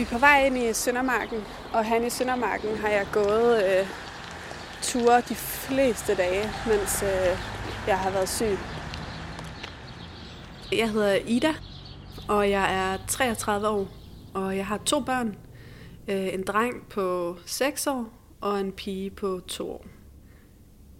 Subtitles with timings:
[0.00, 1.38] Vi er på vej ind i Søndermarken,
[1.72, 3.86] og han i Søndermarken har jeg gået øh,
[4.82, 7.38] ture de fleste dage, mens øh,
[7.86, 8.58] jeg har været syg.
[10.72, 11.54] Jeg hedder Ida,
[12.28, 13.88] og jeg er 33 år,
[14.34, 15.36] og jeg har to børn.
[16.08, 18.06] Øh, en dreng på 6 år
[18.40, 19.84] og en pige på 2 år.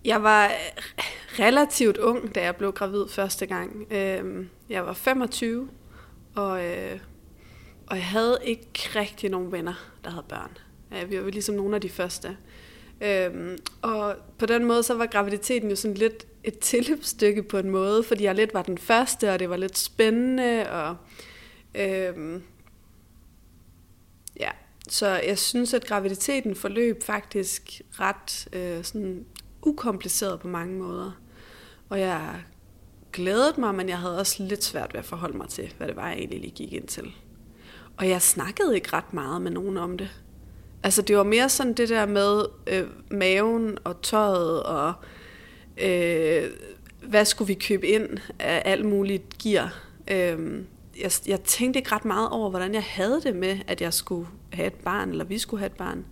[0.05, 0.51] Jeg var
[1.39, 3.87] relativt ung, da jeg blev gravid første gang.
[3.93, 5.69] Øh, jeg var 25,
[6.35, 7.01] og, øh,
[7.91, 10.59] og jeg havde ikke rigtig nogen venner, der havde børn.
[10.93, 12.37] Øh, vi var ligesom nogle af de første.
[13.01, 17.71] Øhm, og på den måde, så var graviditeten jo sådan lidt et tilløbsstykke på en
[17.71, 20.97] måde, fordi jeg lidt var den første, og det var lidt spændende, og
[21.75, 22.43] øhm,
[24.41, 24.51] ja,
[24.89, 29.27] så jeg synes, at graviditeten forløb faktisk ret øh, sådan
[29.63, 31.21] ukompliceret på mange måder.
[31.89, 32.43] Og jeg
[33.13, 35.97] glædede mig, men jeg havde også lidt svært ved at forholde mig til, hvad det
[35.97, 37.13] var, jeg egentlig lige gik ind til.
[38.01, 40.11] Og jeg snakkede ikke ret meget med nogen om det.
[40.83, 44.93] Altså det var mere sådan det der med øh, maven og tøjet og
[45.83, 46.51] øh,
[47.03, 49.83] hvad skulle vi købe ind af alt muligt gear.
[50.11, 50.63] Øh,
[51.01, 54.29] jeg, jeg tænkte ikke ret meget over, hvordan jeg havde det med, at jeg skulle
[54.53, 56.05] have et barn, eller vi skulle have et barn.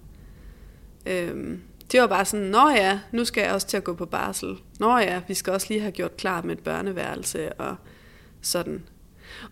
[1.06, 1.58] Øh,
[1.92, 4.56] det var bare sådan, nå ja, nu skal jeg også til at gå på barsel.
[4.80, 7.76] Nå ja, vi skal også lige have gjort klar med et børneværelse og
[8.42, 8.82] sådan.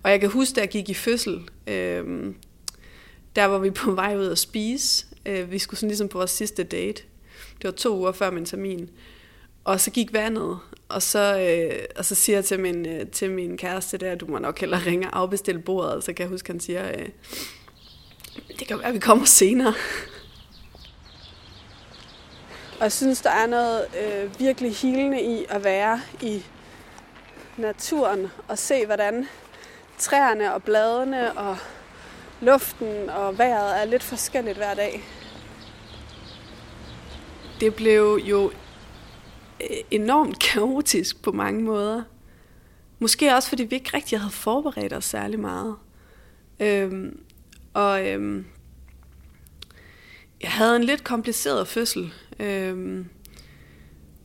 [0.02, 2.34] Og jeg kan huske, da jeg gik i fødsel, øh,
[3.36, 5.06] der var vi på vej ud at spise.
[5.27, 7.02] Øh, vi skulle sådan ligesom på vores sidste date.
[7.56, 8.91] Det var to uger før min termin.
[9.64, 13.30] Og så gik vandet, og så, øh, og så siger jeg til min, øh, til
[13.30, 16.05] min kæreste der, du må nok hellere ringe og afbestille bordet.
[16.05, 17.08] Så kan jeg huske, han siger, øh,
[18.58, 19.74] det kan være, at vi kommer senere.
[22.77, 26.44] Og jeg synes, der er noget øh, virkelig hilende i at være i
[27.56, 29.27] naturen og se, hvordan
[29.98, 31.56] træerne og bladene og
[32.41, 35.05] luften og vejret er lidt forskelligt hver dag.
[37.61, 38.51] Det blev jo
[39.61, 42.02] øh, enormt kaotisk på mange måder.
[42.98, 45.77] Måske også, fordi vi ikke rigtig havde forberedt os særlig meget.
[46.61, 47.20] Øhm,
[47.74, 48.46] og øhm,
[50.42, 53.08] jeg havde en lidt kompliceret fødsel, øhm,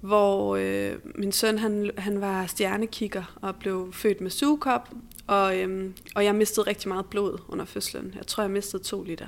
[0.01, 4.89] hvor øh, min søn han, han var stjernekigger og blev født med sugekop,
[5.31, 8.13] og, øhm, og jeg mistede rigtig meget blod under fødslen.
[8.15, 9.27] Jeg tror, jeg mistede to liter.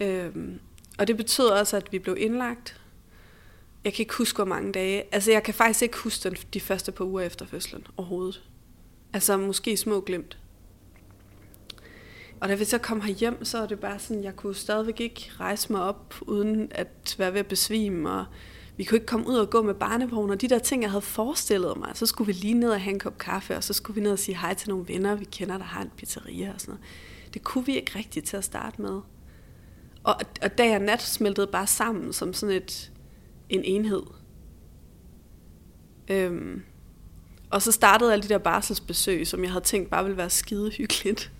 [0.00, 0.60] Øhm,
[0.98, 2.80] og det betød også, at vi blev indlagt.
[3.84, 5.14] Jeg kan ikke huske, hvor mange dage.
[5.14, 8.42] Altså, jeg kan faktisk ikke huske den, de første par uger efter fødslen overhovedet.
[9.12, 10.38] Altså, måske små glemt.
[12.40, 15.30] Og da vi så kom hjem, så var det bare sådan, jeg kunne stadigvæk ikke
[15.40, 18.24] rejse mig op, uden at være ved at besvime, og
[18.76, 21.02] vi kunne ikke komme ud og gå med barnevogn, og de der ting, jeg havde
[21.02, 23.94] forestillet mig, så skulle vi lige ned og have en kop kaffe, og så skulle
[23.94, 26.60] vi ned og sige hej til nogle venner, vi kender, der har en pizzeria og
[26.60, 26.84] sådan noget.
[27.34, 29.00] Det kunne vi ikke rigtigt til at starte med.
[30.04, 32.92] Og, og dag og nat smeltede bare sammen som sådan et,
[33.48, 34.02] en enhed.
[36.08, 36.62] Øhm,
[37.50, 40.70] og så startede alle de der barselsbesøg, som jeg havde tænkt bare ville være skide
[40.70, 41.32] hyggeligt.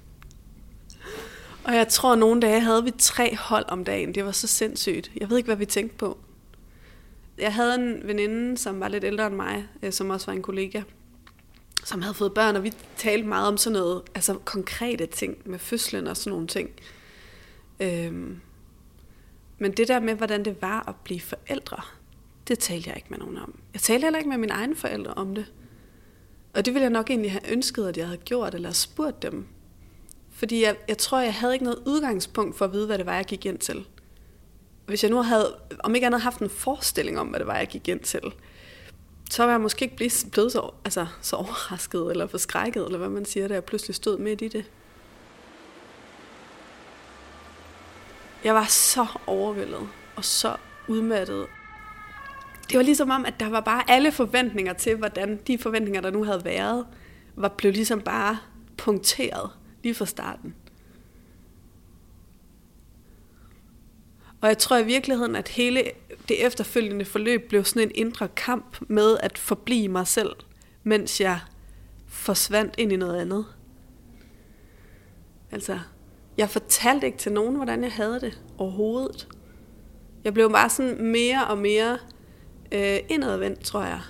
[1.64, 4.14] Og jeg tror, at nogle dage havde vi tre hold om dagen.
[4.14, 5.10] Det var så sindssygt.
[5.16, 6.18] Jeg ved ikke, hvad vi tænkte på
[7.38, 10.42] jeg havde en veninde, som var lidt ældre end mig, øh, som også var en
[10.42, 10.82] kollega,
[11.84, 15.58] som havde fået børn, og vi talte meget om sådan noget, altså konkrete ting med
[15.58, 16.70] fødslen og sådan nogle ting.
[17.80, 18.40] Øhm,
[19.58, 21.82] men det der med, hvordan det var at blive forældre,
[22.48, 23.58] det talte jeg ikke med nogen om.
[23.72, 25.52] Jeg talte heller ikke med mine egne forældre om det.
[26.54, 29.46] Og det ville jeg nok egentlig have ønsket, at jeg havde gjort, eller spurgt dem.
[30.30, 33.14] Fordi jeg, jeg tror, jeg havde ikke noget udgangspunkt for at vide, hvad det var,
[33.14, 33.86] jeg gik ind til
[34.86, 37.68] hvis jeg nu havde, om ikke andet, haft en forestilling om, hvad det var, jeg
[37.68, 38.22] gik ind til,
[39.30, 43.08] så var jeg måske ikke blevet, blevet så, altså, så overrasket eller forskrækket, eller hvad
[43.08, 44.64] man siger, da jeg pludselig stod midt i det.
[48.44, 50.56] Jeg var så overvældet og så
[50.88, 51.46] udmattet.
[52.70, 56.10] Det var ligesom om, at der var bare alle forventninger til, hvordan de forventninger, der
[56.10, 56.86] nu havde været,
[57.36, 58.38] var blevet ligesom bare
[58.76, 59.50] punkteret
[59.82, 60.54] lige fra starten.
[64.44, 65.82] Og jeg tror i virkeligheden, at hele
[66.28, 70.32] det efterfølgende forløb blev sådan en indre kamp med at forblive mig selv,
[70.82, 71.40] mens jeg
[72.08, 73.46] forsvandt ind i noget andet.
[75.50, 75.78] Altså,
[76.36, 79.28] jeg fortalte ikke til nogen, hvordan jeg havde det overhovedet.
[80.24, 81.98] Jeg blev bare sådan mere og mere
[82.72, 84.00] øh, indadvendt, tror jeg.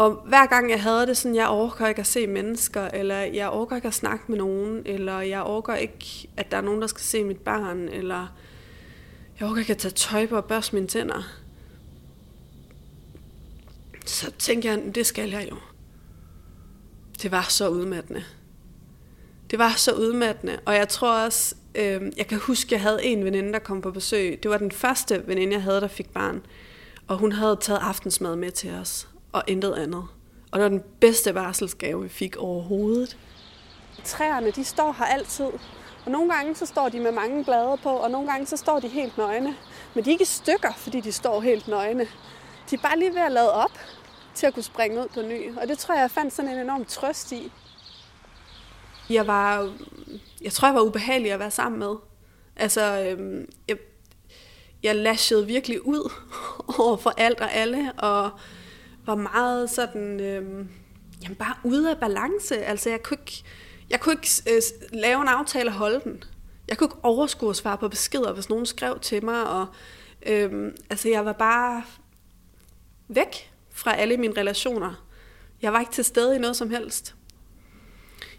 [0.00, 3.48] Og hver gang jeg havde det sådan, jeg overgår ikke at se mennesker, eller jeg
[3.48, 6.86] overgår ikke at snakke med nogen, eller jeg overgår ikke, at der er nogen, der
[6.86, 8.26] skal se mit barn, eller
[9.38, 11.22] jeg overgår ikke at tage tøj på og børste mine tænder.
[14.06, 15.56] Så tænkte jeg, det skal jeg jo.
[17.22, 18.24] Det var så udmattende.
[19.50, 23.24] Det var så udmattende, og jeg tror også, øh, jeg kan huske, jeg havde en
[23.24, 24.42] veninde, der kom på besøg.
[24.42, 26.42] Det var den første veninde, jeg havde, der fik barn.
[27.06, 30.04] Og hun havde taget aftensmad med til os, og intet andet.
[30.52, 33.16] Og det var den bedste varselsgave, vi fik overhovedet.
[34.04, 35.46] Træerne, de står her altid.
[36.04, 38.80] Og nogle gange så står de med mange blade på, og nogle gange så står
[38.80, 39.56] de helt nøgne.
[39.94, 42.06] Men de er ikke stykker, fordi de står helt nøgne.
[42.70, 43.78] De er bare lige ved at lade op
[44.34, 45.56] til at kunne springe ud på ny.
[45.56, 47.52] Og det tror jeg, jeg fandt sådan en enorm trøst i.
[49.10, 49.72] Jeg var,
[50.40, 51.94] jeg tror, jeg var ubehagelig at være sammen med.
[52.56, 53.76] Altså, øhm, jeg,
[54.82, 56.12] jeg lashede virkelig ud
[56.78, 58.30] over for alt og alle, og
[59.10, 60.66] var meget sådan, øh,
[61.22, 62.56] jamen bare ude af balance.
[62.56, 63.42] Altså, jeg kunne ikke,
[63.90, 64.62] jeg kunne ikke øh,
[64.92, 66.24] lave en aftale og holde den.
[66.68, 69.66] Jeg kunne ikke overskue at svare på beskeder, hvis nogen skrev til mig, og
[70.26, 71.82] øh, altså, jeg var bare
[73.08, 75.06] væk fra alle mine relationer.
[75.62, 77.14] Jeg var ikke til stede i noget som helst.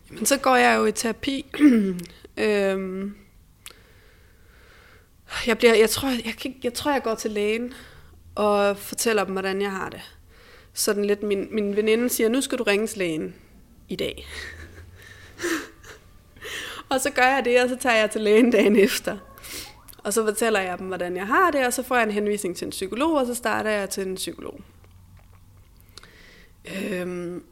[0.10, 1.46] Jamen, så går jeg jo i terapi.
[2.38, 3.16] øhm,
[5.48, 7.74] jeg, bliver, jeg, tror, jeg, jeg, jeg tror, jeg går til lægen
[8.36, 10.02] og fortæller dem, hvordan jeg har det.
[10.74, 13.36] Sådan lidt, min, min veninde siger, nu skal du ringe til lægen
[13.90, 14.28] i dag.
[16.90, 19.18] og så gør jeg det, og så tager jeg til lægen dagen efter.
[19.98, 22.58] Og så fortæller jeg dem, hvordan jeg har det, og så får jeg en henvisning
[22.58, 24.60] til en psykolog, og så starter jeg til en psykolog.
[26.66, 27.44] Øhm,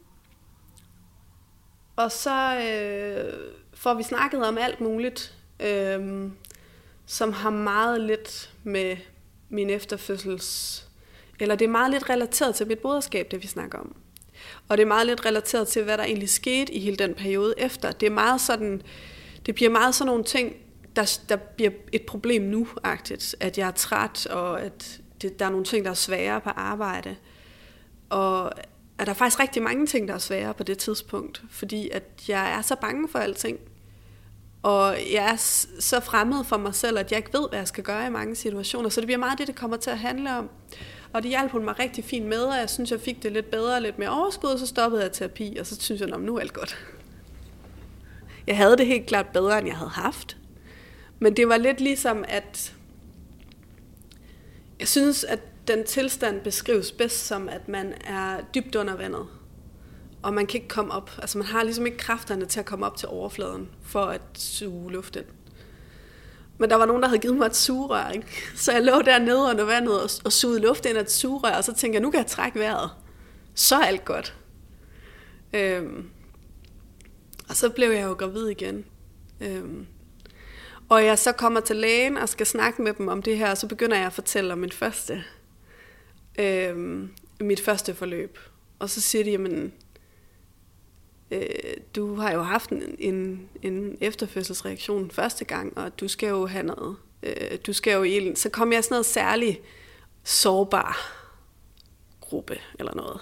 [1.96, 3.34] og så øh,
[3.74, 6.30] får vi snakket om alt muligt, øh,
[7.06, 8.98] som har meget lidt med
[9.50, 10.86] min efterfødsels...
[11.40, 13.96] Eller det er meget lidt relateret til mit moderskab, det vi snakker om.
[14.68, 17.54] Og det er meget lidt relateret til, hvad der egentlig skete i hele den periode
[17.58, 17.92] efter.
[17.92, 18.82] Det er meget sådan...
[19.46, 20.56] Det bliver meget sådan nogle ting,
[20.96, 23.36] der, der bliver et problem nu-agtigt.
[23.40, 26.50] At jeg er træt, og at det, der er nogle ting, der er svære på
[26.50, 27.16] arbejde.
[28.10, 28.58] Og
[29.00, 32.04] at der er faktisk rigtig mange ting, der er svære på det tidspunkt, fordi at
[32.28, 33.60] jeg er så bange for alting.
[34.64, 35.36] Og jeg er
[35.80, 38.36] så fremmed for mig selv, at jeg ikke ved, hvad jeg skal gøre i mange
[38.36, 38.90] situationer.
[38.90, 40.50] Så det bliver meget det, det kommer til at handle om.
[41.14, 43.52] Og det hjalp hun mig rigtig fint med, og jeg synes, jeg fik det lidt
[43.52, 46.22] bedre og lidt mere overskud, og så stoppede jeg terapi, og så synes jeg, at
[46.22, 46.78] nu er alt godt.
[48.48, 50.38] Jeg havde det helt klart bedre, end jeg havde haft.
[51.20, 52.76] Men det var lidt ligesom, at
[54.80, 59.28] jeg synes, at den tilstand beskrives bedst som, at man er dybt under vandet.
[60.22, 61.12] Og man kan ikke komme op.
[61.18, 64.92] Altså man har ligesom ikke kræfterne til at komme op til overfladen for at suge
[64.92, 65.26] luft ind.
[66.58, 68.28] Men der var nogen, der havde givet mig et sugerør, ikke?
[68.56, 71.64] Så jeg lå dernede under vandet og, og sugede luft ind af et sugerør, og
[71.64, 72.90] så tænkte jeg, nu kan jeg trække vejret.
[73.56, 74.36] Så er alt godt.
[75.54, 76.10] Øhm,
[77.50, 78.86] og så blev jeg jo gravid igen.
[79.42, 79.88] Øhm,
[80.90, 83.58] og jeg så kommer til lægen og skal snakke med dem om det her, og
[83.58, 85.24] så begynder jeg at fortælle om min første
[86.40, 88.38] øhm, mit første forløb.
[88.80, 89.74] Og så siger de, jamen,
[91.32, 91.42] øh,
[91.96, 96.64] du har jo haft en, en, en efterfødselsreaktion første gang, og du skal jo have
[96.64, 96.96] noget.
[97.24, 99.62] Øh, du skal jo i Så kom jeg sådan noget særligt
[100.24, 101.16] sårbar
[102.22, 103.22] gruppe eller noget.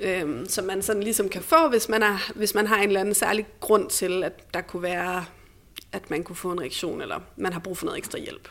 [0.00, 3.00] Øhm, som man sådan ligesom kan få, hvis man, er, hvis man har en eller
[3.00, 5.24] anden særlig grund til, at der kunne være,
[5.92, 8.48] at man kunne få en reaktion, eller man har brug for noget ekstra hjælp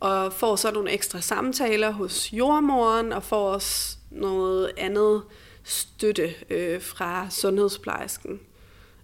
[0.00, 5.22] og får så nogle ekstra samtaler hos jordmoren, og får også noget andet
[5.66, 8.40] støtte øh, fra sundhedsplejersken.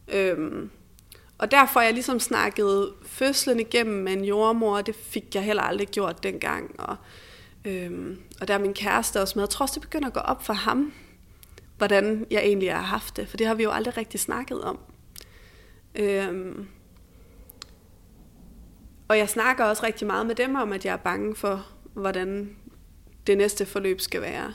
[0.09, 0.71] Øhm,
[1.39, 5.63] og derfor jeg ligesom snakket fødslen igennem med en jordmor, og det fik jeg heller
[5.63, 6.81] aldrig gjort dengang.
[6.81, 6.97] Og,
[7.65, 9.43] øhm, og der er min kæreste også med.
[9.43, 10.93] Jeg tror også, det begynder at gå op for ham,
[11.79, 14.79] hvordan jeg egentlig har haft det, for det har vi jo aldrig rigtig snakket om.
[15.95, 16.69] Øhm,
[19.09, 22.57] og jeg snakker også rigtig meget med dem om, at jeg er bange for, hvordan
[23.27, 24.55] det næste forløb skal være.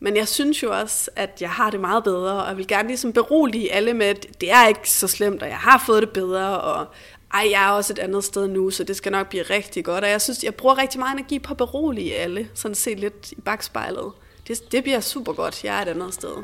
[0.00, 2.88] Men jeg synes jo også, at jeg har det meget bedre, og jeg vil gerne
[2.88, 6.10] ligesom berolige alle med, at det er ikke så slemt, og jeg har fået det
[6.10, 6.86] bedre, og
[7.34, 10.04] ej, jeg er også et andet sted nu, så det skal nok blive rigtig godt.
[10.04, 13.32] Og jeg synes, jeg bruger rigtig meget energi på at berolige alle, sådan se lidt
[13.32, 14.12] i bagspejlet.
[14.48, 16.34] Det, det bliver super godt, jeg er et andet sted.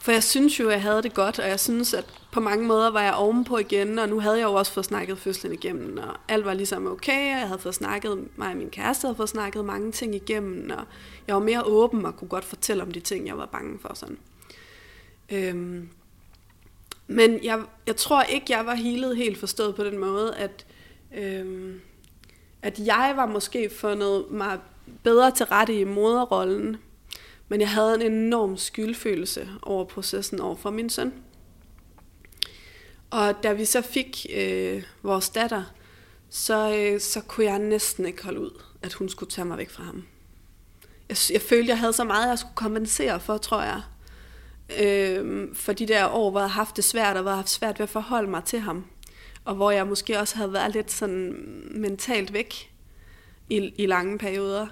[0.00, 2.04] For jeg synes jo, at jeg havde det godt, og jeg synes, at
[2.36, 5.18] på mange måder var jeg ovenpå igen, og nu havde jeg jo også fået snakket
[5.18, 8.70] fødslen igennem, og alt var ligesom okay, og jeg havde fået snakket, mig og min
[8.70, 10.84] kæreste havde fået snakket mange ting igennem, og
[11.26, 13.94] jeg var mere åben og kunne godt fortælle om de ting, jeg var bange for.
[13.94, 14.18] Sådan.
[15.32, 15.88] Øhm,
[17.06, 20.66] men jeg, jeg tror ikke, jeg var helet helt forstået på den måde, at,
[21.16, 21.80] øhm,
[22.62, 24.58] at jeg var måske fundet mig
[25.02, 26.76] bedre til rette i moderrollen,
[27.48, 31.12] men jeg havde en enorm skyldfølelse over processen over for min søn.
[33.16, 35.62] Og da vi så fik øh, vores datter,
[36.30, 39.70] så, øh, så kunne jeg næsten ikke holde ud, at hun skulle tage mig væk
[39.70, 40.04] fra ham.
[41.08, 43.82] Jeg, jeg følte, jeg havde så meget, jeg skulle kompensere for, tror jeg.
[44.80, 47.42] øh, for de der år, hvor jeg har haft det svært, og hvor jeg har
[47.42, 48.84] haft svært ved at forholde mig til ham.
[49.44, 52.72] Og hvor jeg måske også havde været lidt sådan mentalt væk
[53.50, 54.66] i, i lange perioder.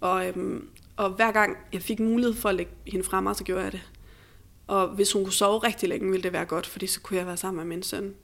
[0.00, 3.62] Og, øhm, og hver gang jeg fik mulighed for at lægge hende frem, så gjorde
[3.62, 3.82] jeg det.
[4.70, 7.26] Og hvis hun kunne sove rigtig længe, ville det være godt, fordi så kunne jeg
[7.26, 8.14] være sammen med min søn.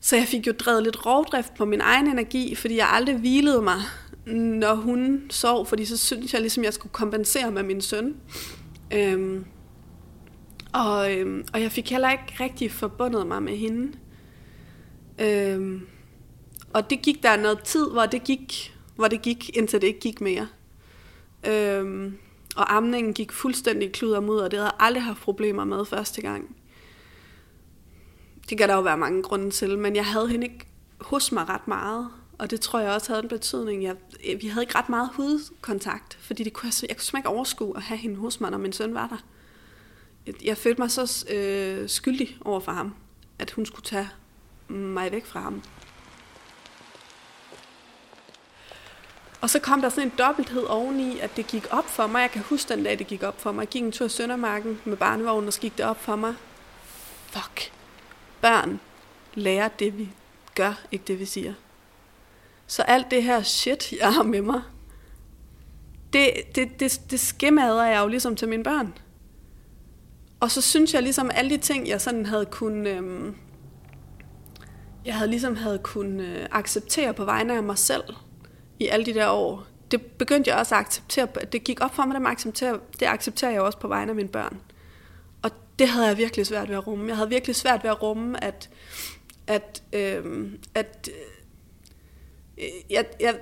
[0.00, 3.62] Så jeg fik jo drevet lidt rovdrift på min egen energi, fordi jeg aldrig hvilede
[3.62, 3.80] mig,
[4.26, 8.16] når hun sov, fordi så synes jeg ligesom, jeg skulle kompensere med min søn.
[8.92, 9.44] Øhm,
[10.72, 13.92] og, øhm, og jeg fik heller ikke rigtig forbundet mig med hende.
[15.18, 15.86] Øhm,
[16.72, 20.00] og det gik der noget tid, hvor det gik, hvor det gik indtil det ikke
[20.00, 20.48] gik mere.
[21.46, 22.18] Øhm,
[22.60, 24.50] og amningen gik fuldstændig klud og.
[24.50, 26.56] Det havde jeg aldrig haft problemer med første gang.
[28.50, 30.66] Det kan der jo være mange grunde til, men jeg havde hende ikke
[31.00, 32.08] hos mig ret meget.
[32.38, 33.82] Og det tror jeg også havde en betydning.
[33.82, 33.96] Jeg,
[34.28, 37.28] øh, vi havde ikke ret meget hudkontakt, fordi det kunne jeg, jeg kunne simpelthen ikke
[37.28, 39.24] overskue at have hende hos mig, når min søn var der.
[40.44, 42.94] Jeg følte mig så øh, skyldig over for ham,
[43.38, 44.08] at hun skulle tage
[44.68, 45.62] mig væk fra ham.
[49.40, 52.20] Og så kom der sådan en dobbelthed oveni, at det gik op for mig.
[52.20, 53.60] Jeg kan huske den dag, det gik op for mig.
[53.60, 56.34] Jeg gik en tur i Søndermarken med barnevognen, og så gik det op for mig.
[57.26, 57.72] Fuck.
[58.40, 58.80] Børn
[59.34, 60.08] lærer det, vi
[60.54, 61.54] gør, ikke det, vi siger.
[62.66, 64.62] Så alt det her shit, jeg har med mig,
[66.12, 68.98] det, det, det, det skemader jeg jo ligesom til mine børn.
[70.40, 73.36] Og så synes jeg ligesom, alle de ting, jeg sådan havde kunnet, øhm,
[75.04, 78.04] jeg havde ligesom havde kunnet øh, acceptere på vegne af mig selv,
[78.80, 81.28] i alle de der år, det begyndte jeg også at acceptere.
[81.52, 84.28] Det gik op for mig, at accepterer, det accepterer jeg også på vegne af mine
[84.28, 84.60] børn.
[85.42, 87.08] Og det havde jeg virkelig svært ved at rumme.
[87.08, 88.70] Jeg havde virkelig svært ved at rumme, at,
[89.46, 91.08] at, øh, at
[92.58, 93.38] øh, jeg, jeg,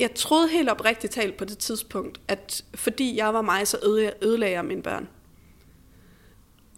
[0.00, 3.78] jeg troede helt oprigtigt talt på det tidspunkt, at fordi jeg var mig, så
[4.22, 5.08] ødelagde jeg mine børn.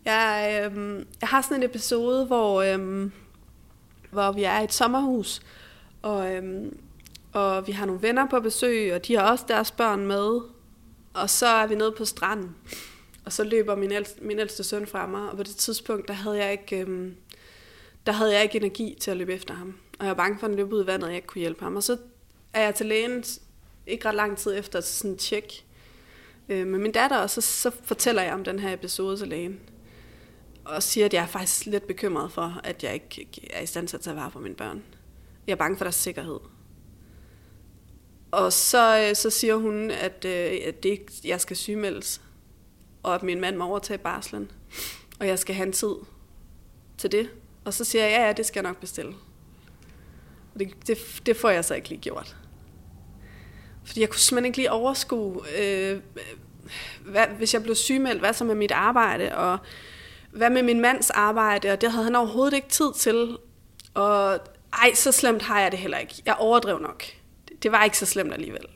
[0.05, 3.11] Jeg, øh, jeg har sådan en episode, hvor, øh,
[4.11, 5.41] hvor vi er i et sommerhus,
[6.03, 6.73] og, øh,
[7.33, 10.41] og vi har nogle venner på besøg, og de har også deres børn med.
[11.15, 12.57] Og så er vi nede på stranden,
[13.25, 16.15] og så løber min ældste, min ældste søn fra mig, og på det tidspunkt, der
[16.15, 17.17] havde jeg ikke, øhm,
[18.07, 19.75] der havde jeg ikke energi til at løbe efter ham.
[19.99, 21.41] Og jeg var bange for, at han løb ud i vandet, og jeg ikke kunne
[21.41, 21.77] hjælpe ham.
[21.77, 21.97] Og så
[22.53, 23.25] er jeg til lægen
[23.87, 25.65] ikke ret lang tid efter sådan en tjek
[26.49, 29.61] øh, med min datter, og så, så fortæller jeg om den her episode til lægen.
[30.65, 33.89] Og siger, at jeg er faktisk lidt bekymret for, at jeg ikke er i stand
[33.89, 34.83] til at tage vare på mine børn.
[35.47, 36.39] Jeg er bange for deres sikkerhed.
[38.37, 42.21] Og så, øh, så siger hun, at, øh, at det, jeg skal sygemeldes,
[43.03, 44.51] og at min mand må overtage barslen,
[45.21, 45.95] og jeg skal have en tid
[46.99, 47.31] til det.
[47.65, 49.15] Og så siger jeg, ja, ja, det skal jeg nok bestille.
[50.55, 52.37] Og det, det, det får jeg så ikke lige gjort.
[53.85, 56.01] Fordi jeg kunne simpelthen ikke lige overskue, øh,
[57.05, 59.59] hvad, hvis jeg blev sygemeldt, hvad så med mit arbejde, og
[60.31, 63.39] hvad med min mands arbejde, og det havde han overhovedet ikke tid til.
[63.95, 64.41] Og
[64.73, 66.23] ej, så slemt har jeg det heller ikke.
[66.27, 67.05] Jeg overdrev nok
[67.63, 68.67] det var ikke så slemt alligevel.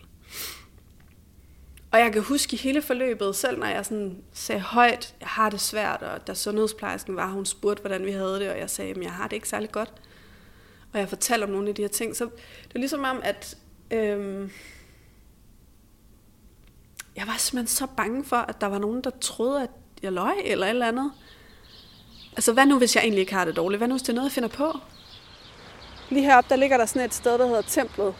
[1.92, 5.50] Og jeg kan huske i hele forløbet, selv når jeg sådan sagde højt, jeg har
[5.50, 8.90] det svært, og da sundhedsplejersken var, hun spurgte, hvordan vi havde det, og jeg sagde,
[8.90, 9.92] at jeg har det ikke særlig godt.
[10.92, 12.24] Og jeg fortalte om nogle af de her ting, så
[12.68, 13.56] det er ligesom om, at
[13.90, 14.50] øhm,
[17.16, 19.70] jeg var simpelthen så bange for, at der var nogen, der troede, at
[20.02, 21.12] jeg løg eller et eller andet.
[22.32, 23.80] Altså, hvad nu, hvis jeg egentlig ikke har det dårligt?
[23.80, 24.78] Hvad nu, hvis det er noget, jeg finder på?
[26.10, 28.14] Lige heroppe, der ligger der sådan et sted, der hedder Templet,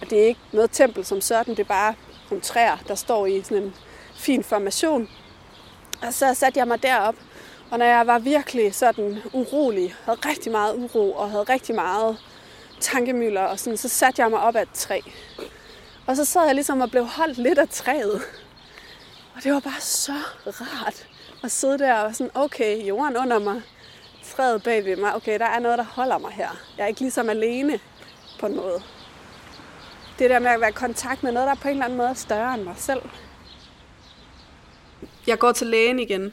[0.00, 1.94] og det er ikke noget tempel som sådan, det er bare
[2.30, 3.74] nogle træer, der står i sådan en
[4.14, 5.08] fin formation.
[6.02, 7.14] Og så satte jeg mig derop,
[7.70, 12.18] og når jeg var virkelig sådan urolig, havde rigtig meget uro og havde rigtig meget
[12.80, 15.00] tankemøller, og sådan, så satte jeg mig op af et træ.
[16.06, 18.22] Og så sad jeg ligesom og blev holdt lidt af træet.
[19.36, 20.12] Og det var bare så
[20.46, 21.06] rart
[21.44, 23.62] at sidde der og sådan, okay, jorden under mig,
[24.24, 26.48] træet bag ved mig, okay, der er noget, der holder mig her.
[26.76, 27.80] Jeg er ikke ligesom alene
[28.40, 28.82] på noget
[30.20, 31.98] det der med at være i kontakt med noget, der er på en eller anden
[31.98, 33.02] måde større end mig selv.
[35.26, 36.32] Jeg går til lægen igen,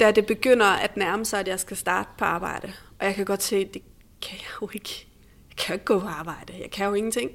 [0.00, 2.72] da det begynder at nærme sig, at jeg skal starte på arbejde.
[2.98, 3.82] Og jeg kan godt se, at det
[4.22, 5.06] kan jeg jo ikke.
[5.48, 6.52] Jeg kan jo ikke gå på arbejde.
[6.60, 7.30] Jeg kan jo ingenting.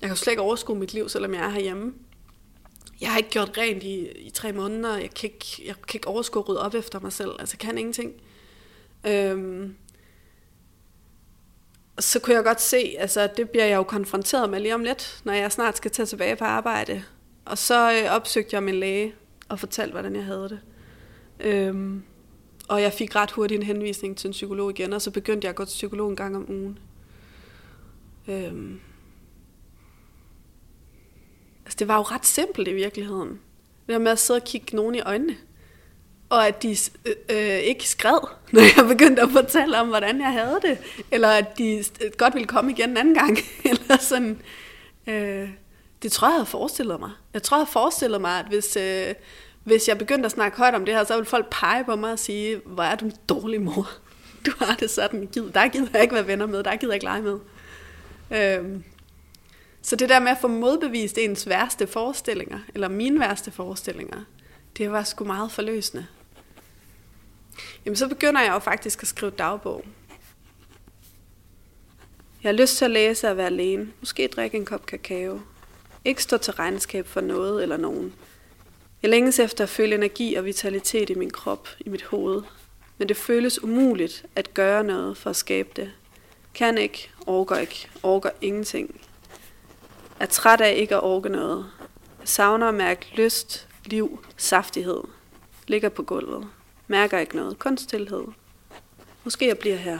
[0.00, 1.92] kan jo slet ikke overskue mit liv, selvom jeg er herhjemme.
[3.00, 4.96] Jeg har ikke gjort rent i, i tre måneder.
[4.96, 7.30] Jeg kan ikke, jeg kan ikke overskue at rydde op efter mig selv.
[7.38, 8.12] Altså, jeg kan ingenting.
[9.06, 9.76] Øhm,
[11.98, 15.20] så kunne jeg godt se, altså det bliver jeg jo konfronteret med lige om lidt,
[15.24, 17.04] når jeg snart skal tage tilbage på arbejde.
[17.44, 19.14] Og så øh, opsøgte jeg min læge
[19.48, 20.60] og fortalte, hvordan jeg havde det.
[21.40, 22.02] Øhm,
[22.68, 25.50] og jeg fik ret hurtigt en henvisning til en psykolog igen, og så begyndte jeg
[25.50, 26.78] at gå til psykolog en gang om ugen.
[28.28, 28.80] Øhm,
[31.64, 33.28] altså det var jo ret simpelt i virkeligheden.
[33.86, 35.36] Det der med at sidde og kigge nogen i øjnene
[36.32, 40.32] og at de øh, øh ikke skred, når jeg begyndte at fortælle om, hvordan jeg
[40.32, 40.78] havde det,
[41.10, 43.38] eller at de øh, godt ville komme igen en anden gang,
[43.70, 44.40] eller sådan.
[45.06, 45.48] Øh,
[46.02, 47.10] det tror jeg, jeg havde forestillet mig.
[47.34, 49.14] Jeg tror, jeg havde forestillet mig, at hvis, øh,
[49.64, 52.12] hvis jeg begyndte at snakke højt om det her, så ville folk pege på mig
[52.12, 53.90] og sige, hvor er du en dårlig mor.
[54.46, 57.04] Du har det sådan, der gider jeg ikke være venner med, der gider jeg ikke
[57.04, 57.38] lege med.
[58.30, 58.80] Øh,
[59.82, 64.24] så det der med at få modbevist ens værste forestillinger, eller mine værste forestillinger,
[64.78, 66.06] det var sgu meget forløsende.
[67.84, 69.84] Jamen så begynder jeg jo faktisk at skrive dagbog.
[72.42, 73.92] Jeg har lyst til at læse og være alene.
[74.00, 75.40] Måske drikke en kop kakao.
[76.04, 78.14] Ikke stå til regnskab for noget eller nogen.
[79.02, 82.42] Jeg længes efter at føle energi og vitalitet i min krop, i mit hoved.
[82.98, 85.92] Men det føles umuligt at gøre noget for at skabe det.
[86.54, 89.00] Kan ikke, orker ikke, orker ingenting.
[90.20, 91.66] Er træt af ikke at orke noget.
[92.20, 95.00] Jeg savner at mærke lyst, liv, saftighed.
[95.66, 96.48] Ligger på gulvet.
[96.92, 97.58] Mærker ikke noget.
[97.58, 98.24] Kun stillhed.
[99.24, 99.98] Måske jeg bliver her.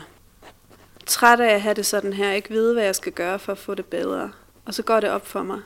[1.05, 2.31] Træt af at have det sådan her.
[2.31, 4.31] Ikke vide, hvad jeg skal gøre for at få det bedre.
[4.65, 5.59] Og så går det op for mig.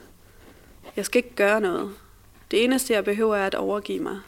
[0.96, 1.96] Jeg skal ikke gøre noget.
[2.51, 4.19] Det eneste, jeg behøver, er at overgive mig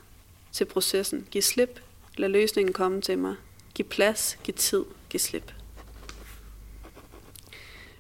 [0.52, 1.28] til processen.
[1.32, 1.80] Giv slip.
[2.18, 3.36] Lad løsningen komme til mig.
[3.76, 4.38] Giv plads.
[4.44, 4.86] Giv tid.
[5.10, 5.54] Giv slip.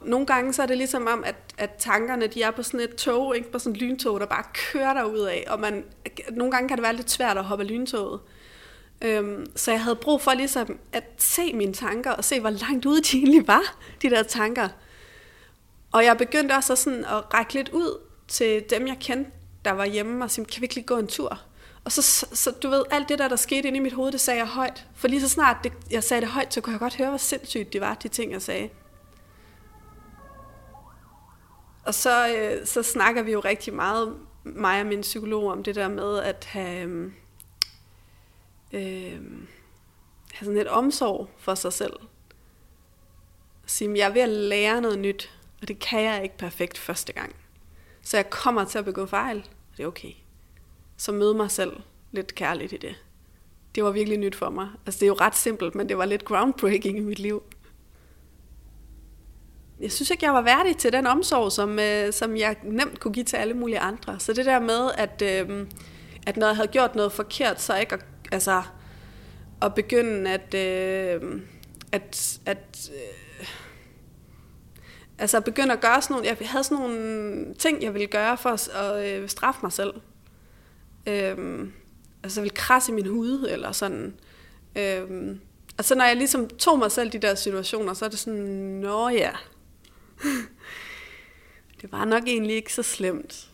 [0.02, 2.96] Nogle gange så er det ligesom om, at, at tankerne de er på sådan et
[2.96, 3.52] tog, ikke?
[3.52, 5.46] på sådan et lyntog, der bare kører ud af.
[5.48, 5.86] Og man,
[6.32, 8.20] nogle gange kan det være lidt svært at hoppe af lyntoget.
[9.02, 12.86] Øhm, så jeg havde brug for ligesom at se mine tanker, og se hvor langt
[12.86, 14.70] ude de egentlig var, de der tanker.
[15.92, 19.32] Og jeg begyndte også sådan at række lidt ud til dem, jeg kendte,
[19.66, 21.42] der var hjemme, og sige, kan vi ikke lige gå en tur?
[21.86, 22.02] Og så,
[22.34, 24.48] så, du ved, alt det der, der skete inde i mit hoved, det sagde jeg
[24.48, 24.86] højt.
[24.96, 27.18] For lige så snart det, jeg sagde det højt, så kunne jeg godt høre, hvor
[27.18, 28.70] sindssygt det var, de ting, jeg sagde.
[31.86, 35.76] Og så, øh, så snakker vi jo rigtig meget, mig og min psykolog, om det
[35.76, 37.12] der med at have, øh,
[38.74, 39.22] øh,
[40.34, 41.94] have sådan lidt omsorg for sig selv.
[43.66, 47.14] Sige, jeg er ved at lære noget nyt, og det kan jeg ikke perfekt første
[47.14, 47.36] gang.
[48.02, 49.38] Så jeg kommer til at begå fejl,
[49.72, 50.12] og det er okay.
[50.98, 51.72] Så møde mig selv
[52.12, 52.96] lidt kærligt i det.
[53.76, 54.70] Det var virkelig nyt for mig.
[54.86, 57.44] Altså det er jo ret simpelt, men det var lidt groundbreaking i mit liv
[59.80, 63.14] jeg synes ikke, jeg var værdig til den omsorg, som, øh, som jeg nemt kunne
[63.14, 64.20] give til alle mulige andre.
[64.20, 65.68] Så det der med, at, øh,
[66.28, 68.64] at når jeg havde gjort noget forkert, så ikke at, altså,
[69.62, 71.42] at begynde at, øh,
[71.92, 73.48] at, at øh,
[75.18, 78.50] altså begynde at gøre sådan nogle, jeg havde sådan nogle ting, jeg ville gøre for
[78.50, 79.94] at, at øh, straffe mig selv.
[81.08, 81.68] Øh,
[82.24, 84.14] altså jeg ville krasse i min hud, eller sådan.
[84.76, 85.36] Øh,
[85.78, 88.40] og så når jeg ligesom tog mig selv de der situationer, så er det sådan,
[88.84, 89.32] nå ja,
[91.82, 93.50] det var nok egentlig ikke så slemt.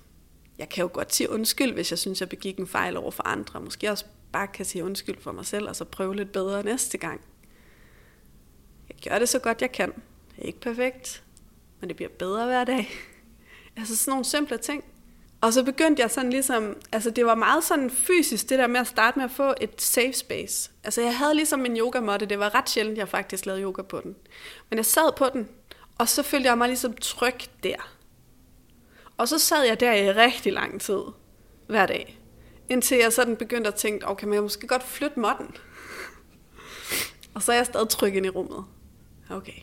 [0.57, 3.27] Jeg kan jo godt sige undskyld, hvis jeg synes, jeg begik en fejl over for
[3.27, 3.61] andre.
[3.61, 4.05] Måske også
[4.36, 7.21] bare kan sige undskyld for mig selv, og så prøve lidt bedre næste gang.
[8.89, 9.93] Jeg gør det så godt, jeg kan.
[10.36, 11.24] Det er ikke perfekt,
[11.80, 12.89] men det bliver bedre hver dag.
[13.78, 14.84] Altså sådan nogle simple ting.
[15.41, 18.80] Og så begyndte jeg sådan ligesom, altså det var meget sådan fysisk, det der med
[18.80, 20.71] at starte med at få et safe space.
[20.84, 24.02] Altså jeg havde ligesom en yogamåtte, det var ret sjældent, jeg faktisk lavede yoga på
[24.02, 24.15] den.
[24.69, 25.50] Men jeg sad på den,
[25.98, 27.98] og så følte jeg mig ligesom tryg der.
[29.17, 31.02] Og så sad jeg der i rigtig lang tid,
[31.67, 32.24] hver dag.
[32.69, 35.58] Indtil jeg sådan begyndte at tænke, okay, men jeg måske godt flytte modden.
[37.34, 38.65] og så er jeg stadig tryg ind i rummet.
[39.30, 39.60] Okay.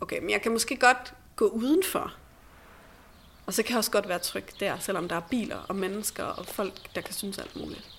[0.00, 2.14] Okay, men jeg kan måske godt gå udenfor.
[3.46, 6.24] Og så kan jeg også godt være tryg der, selvom der er biler og mennesker
[6.24, 7.95] og folk, der kan synes alt muligt.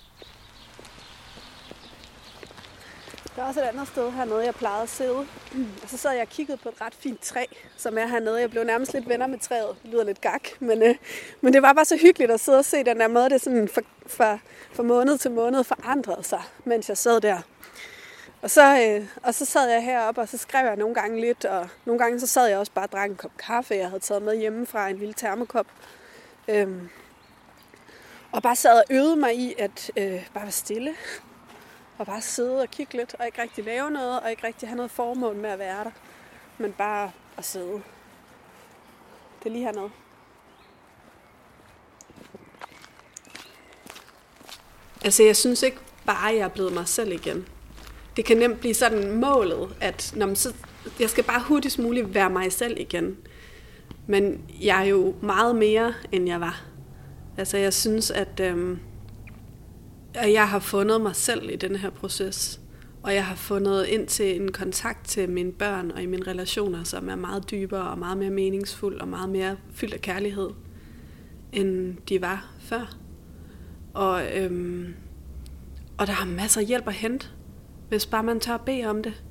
[3.38, 5.26] Der er også et andet sted hernede, jeg plejede at sidde.
[5.82, 7.44] Og så sad jeg og kiggede på et ret fint træ,
[7.76, 8.40] som er hernede.
[8.40, 9.76] Jeg blev nærmest lidt venner med træet.
[9.82, 10.94] Det lyder lidt gak, men, øh,
[11.40, 13.68] men det var bare så hyggeligt at sidde og se den der måde, det sådan
[13.68, 14.38] fra, fra,
[14.72, 17.38] fra måned til måned forandrede sig, mens jeg sad der.
[18.42, 21.44] Og så, øh, og så sad jeg heroppe, og så skrev jeg nogle gange lidt,
[21.44, 24.02] og nogle gange så sad jeg også bare og drak en kop kaffe, jeg havde
[24.02, 25.66] taget med hjemmefra, en lille termokop.
[26.48, 26.88] Øhm,
[28.32, 30.94] og bare sad og øvede mig i at øh, bare være stille
[31.98, 34.76] og bare sidde og kigge lidt, og ikke rigtig lave noget, og ikke rigtig have
[34.76, 35.90] noget formål med at være der.
[36.58, 37.72] Men bare at sidde.
[39.38, 39.90] Det er lige hernede.
[45.04, 47.48] Altså, jeg synes ikke bare, jeg er blevet mig selv igen.
[48.16, 50.54] Det kan nemt blive sådan målet, at når man så,
[51.00, 53.16] jeg skal bare hurtigst muligt være mig selv igen.
[54.06, 56.62] Men jeg er jo meget mere, end jeg var.
[57.36, 58.78] Altså, jeg synes, at øhm,
[60.14, 62.60] at jeg har fundet mig selv i den her proces.
[63.02, 66.84] Og jeg har fundet ind til en kontakt til mine børn og i mine relationer,
[66.84, 70.50] som er meget dybere og meget mere meningsfuld og meget mere fyldt af kærlighed,
[71.52, 72.96] end de var før.
[73.94, 74.94] Og, øhm,
[75.98, 77.28] Og der er masser af hjælp at hente,
[77.88, 79.22] hvis bare man tør at bede om det.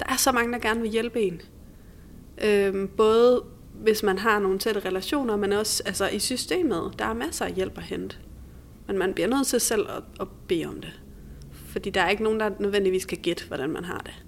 [0.00, 1.40] Der er så mange, der gerne vil hjælpe en.
[2.44, 3.42] Øhm, både
[3.74, 6.94] hvis man har nogle tætte relationer, men også altså, i systemet.
[6.98, 8.16] Der er masser af hjælp at hente.
[8.86, 11.00] Men man bliver nødt til selv at, at bede om det.
[11.52, 14.24] Fordi der er ikke nogen, der nødvendigvis kan gætte, hvordan man har det.